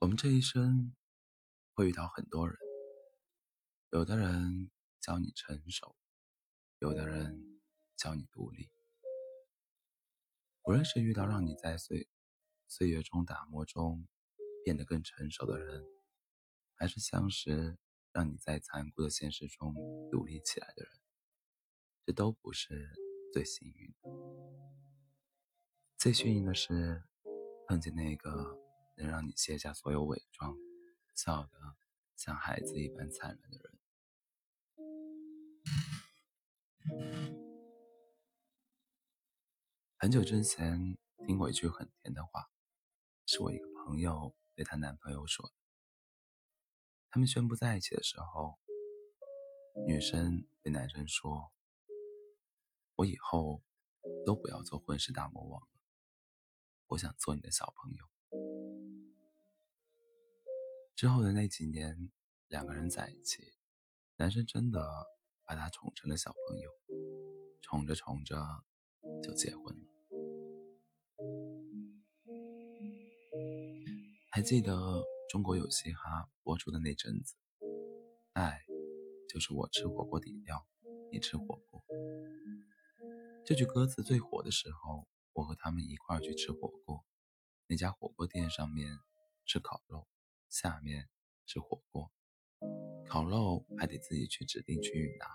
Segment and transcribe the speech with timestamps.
[0.00, 0.94] 我们这一生
[1.72, 2.56] 会遇到很多人，
[3.90, 4.70] 有的人
[5.00, 5.96] 教你成熟，
[6.78, 7.60] 有的人
[7.96, 8.70] 教你独立。
[10.64, 12.08] 无论是遇到让你在岁
[12.68, 14.06] 岁月中打磨中
[14.64, 15.84] 变得更成熟的人，
[16.74, 17.78] 还是相识
[18.12, 19.74] 让你在残酷的现实中
[20.10, 21.00] 独立起来的人，
[22.06, 22.92] 这都不是
[23.32, 24.10] 最幸运的。
[25.96, 27.04] 最幸运的是
[27.66, 28.62] 碰见那个。
[28.96, 30.56] 能让你卸下所有伪装，
[31.16, 31.76] 笑得
[32.14, 33.80] 像孩子一般灿烂的人。
[39.96, 40.96] 很久之前
[41.26, 42.52] 听过一句很甜的话，
[43.26, 45.54] 是我一个朋友对她男朋友说的。
[47.10, 48.60] 他们宣布在一起的时候，
[49.88, 51.52] 女生对男生说
[52.94, 53.60] ：“我以后
[54.24, 55.68] 都不要做混世大魔王，
[56.88, 58.04] 我想做你的小朋友。”
[60.96, 62.10] 之后的那几年，
[62.48, 63.42] 两个人在一起，
[64.16, 64.80] 男生真的
[65.44, 66.70] 把她宠成了小朋友，
[67.60, 68.36] 宠着宠着
[69.22, 69.82] 就结婚了。
[74.30, 77.36] 还记得中国有嘻哈播出的那阵子，
[78.32, 78.60] 爱
[79.28, 80.66] 就是我吃火锅底料，
[81.10, 81.84] 你吃火锅。
[83.44, 87.04] 这句歌词最火的时候，我和他们一块儿去吃火锅，
[87.66, 88.98] 那家火锅店上面
[89.44, 90.06] 是烤肉。
[90.50, 91.08] 下面
[91.46, 92.12] 是火锅，
[93.08, 95.26] 烤肉还得自己去指定区域拿。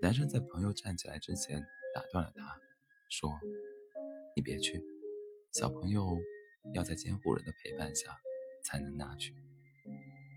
[0.00, 1.62] 男生在朋友站起来之前
[1.94, 2.58] 打断了他，
[3.10, 3.38] 说
[4.34, 4.82] ：“你别去，
[5.52, 6.16] 小朋友
[6.72, 8.18] 要在监护人的陪伴下
[8.64, 9.34] 才能拿去。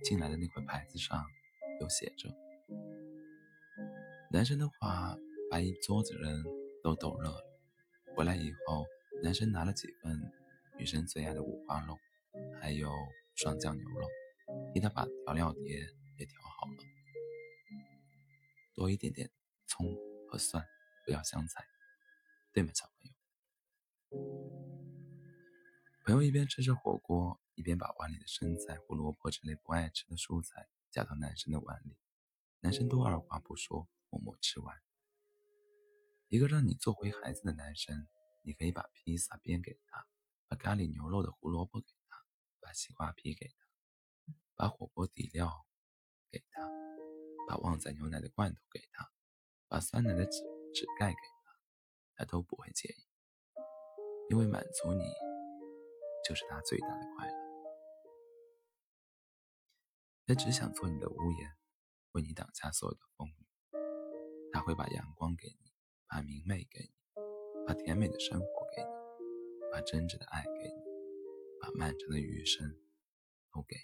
[0.03, 1.23] 进来的那块牌子上
[1.79, 2.29] 有写着。”
[4.29, 5.17] 男生的话
[5.49, 6.43] 把一桌子人
[6.83, 7.46] 都逗乐了。
[8.17, 8.83] 回来以后，
[9.21, 10.19] 男生拿了几份
[10.79, 11.95] 女生最爱的五花肉，
[12.59, 12.91] 还有。
[13.35, 14.07] 双酱牛肉，
[14.73, 15.77] 替他把调料碟
[16.17, 16.77] 也调好了，
[18.73, 19.29] 多一点点
[19.67, 19.95] 葱
[20.27, 20.65] 和蒜，
[21.05, 21.63] 不要香菜，
[22.51, 23.13] 对吗，小朋友？
[26.03, 31.95] 朋友一边吃着火锅，一边把碗里的生菜、胡萝卜之类不爱吃的蔬菜夹到男生的碗里，
[32.61, 34.76] 男生都二话不说，默默吃完。
[36.27, 38.07] 一个让你做回孩子的男生，
[38.41, 40.05] 你可以把披萨边给他，
[40.47, 41.97] 把咖喱牛肉的胡萝卜给他。
[42.59, 45.65] 把西瓜皮给他，把火锅底料
[46.29, 46.69] 给他，
[47.47, 49.09] 把旺仔牛奶的罐头给他，
[49.69, 50.41] 把酸奶的纸
[50.73, 51.57] 纸盖给他，
[52.17, 53.07] 他都不会介意，
[54.29, 55.05] 因为满足你
[56.27, 57.37] 就是他最大的快乐。
[60.25, 61.55] 他只想做你的屋檐，
[62.11, 63.47] 为你挡下所有的风雨。
[64.51, 65.71] 他会把阳光给你，
[66.07, 66.91] 把明媚给你，
[67.65, 68.45] 把甜美的生活
[68.75, 68.89] 给你，
[69.71, 70.87] 把真挚的爱给你。
[71.59, 72.69] 把漫长的余生
[73.51, 73.81] 都给你。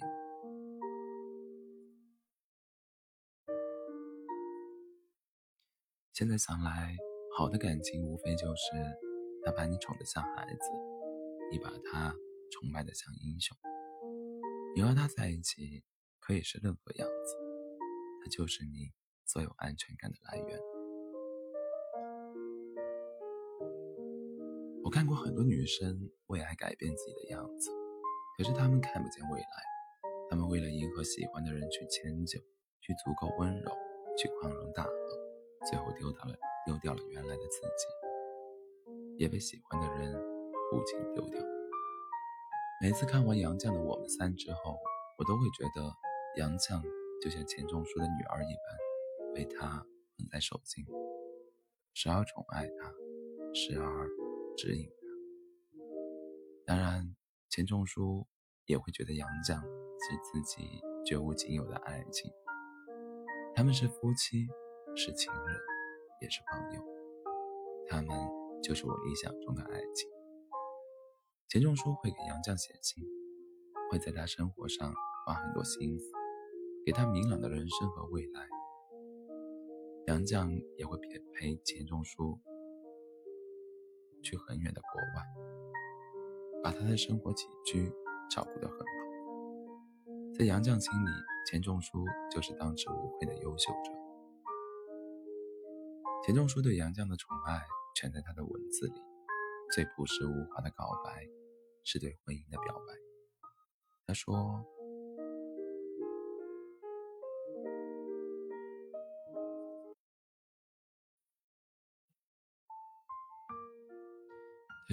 [6.14, 6.96] 现在想来，
[7.36, 8.72] 好的感情无非就是
[9.44, 10.70] 他把你宠得像孩子，
[11.52, 12.16] 你把他
[12.52, 13.58] 崇拜得像英雄。
[14.76, 15.84] 你和他在一起
[16.20, 17.36] 可以是任何样子，
[18.22, 18.94] 他就是你
[19.26, 20.73] 所有安全感的来源。
[25.04, 27.70] 看过很多女生为爱改变自己的样子，
[28.38, 29.48] 可是她们看不见未来。
[30.30, 32.40] 她们为了迎合喜欢的人去迁就，
[32.80, 33.70] 去足够温柔，
[34.18, 34.94] 去宽容大方，
[35.70, 36.34] 最后丢掉了
[36.66, 37.86] 丢掉了原来的自己，
[39.18, 40.16] 也被喜欢的人
[40.72, 41.42] 无情丢掉。
[42.82, 44.78] 每次看完杨绛的《我们仨》之后，
[45.18, 45.92] 我都会觉得
[46.38, 46.82] 杨绛
[47.22, 49.86] 就像钱钟书的女儿一般，被他
[50.16, 50.86] 捧在手心，
[51.94, 52.94] 时而宠爱他，
[53.54, 54.23] 时而。
[54.56, 54.86] 指引
[56.66, 56.76] 他。
[56.76, 57.16] 当然，
[57.50, 58.26] 钱钟书
[58.66, 62.32] 也会觉得杨绛是自己绝无仅有的爱情。
[63.56, 64.48] 他们是夫妻，
[64.96, 65.56] 是情人，
[66.22, 66.82] 也是朋友。
[67.88, 68.10] 他们
[68.64, 70.10] 就是我理想中的爱情。
[71.50, 73.04] 钱钟书会给杨绛写信，
[73.92, 74.94] 会在他生活上
[75.26, 76.06] 花很多心思，
[76.86, 78.48] 给他明朗的人生和未来。
[80.08, 82.40] 杨绛也会陪陪钱钟书。
[84.24, 85.24] 去很远的国外，
[86.64, 87.92] 把他的生活起居
[88.30, 88.86] 照顾得很好。
[90.38, 91.10] 在杨绛心里，
[91.46, 93.92] 钱钟书就是当之无愧的优秀者。
[96.26, 97.62] 钱钟书对杨绛的宠爱
[97.96, 99.02] 全在他的文字里，
[99.76, 101.28] 最朴实无华的告白
[101.84, 102.94] 是对婚姻的表白。
[104.08, 104.66] 他说。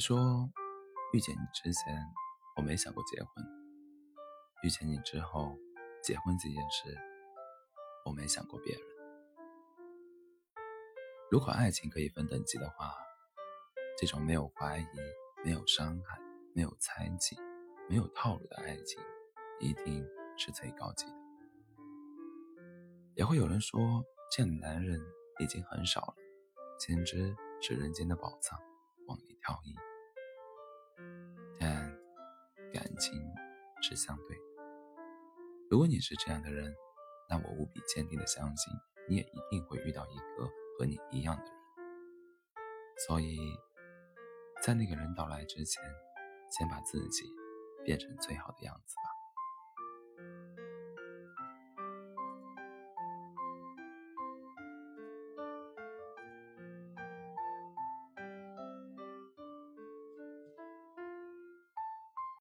[0.01, 0.51] 说
[1.13, 1.95] ：“遇见你之前，
[2.57, 3.29] 我没想过结婚；
[4.63, 5.57] 遇见你之后，
[6.03, 6.97] 结婚这件事，
[8.07, 8.83] 我没想过别人。
[11.31, 12.93] 如果爱情可以分等级的话，
[13.99, 14.87] 这种没有怀疑、
[15.45, 16.19] 没有伤害、
[16.55, 17.37] 没有猜忌、
[17.89, 19.01] 没有套路的爱情，
[19.61, 20.05] 一定
[20.37, 21.17] 是最高级的。
[23.15, 24.03] 也会有人说，
[24.33, 24.99] 这样的男人
[25.39, 26.15] 已经很少了，
[26.79, 28.59] 简直是人间的宝藏，
[29.07, 29.90] 往里挑一。
[31.59, 31.97] 但
[32.73, 33.21] 感情
[33.83, 34.37] 是相对，
[35.71, 36.75] 如果你是这样的人，
[37.29, 38.73] 那我无比坚定的相信，
[39.09, 40.49] 你也一定会遇到一个
[40.79, 41.53] 和你一样的人。
[43.07, 43.39] 所以，
[44.63, 45.83] 在那个人到来之前，
[46.51, 47.25] 先把自己
[47.85, 49.20] 变成最好的样子吧。